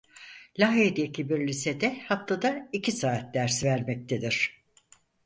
[0.59, 4.61] Lahey'deki bir lisede haftada iki saat ders vermektedir.